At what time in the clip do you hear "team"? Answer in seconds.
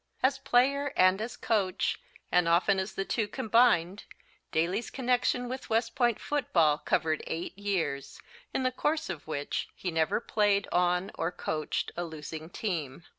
12.49-13.03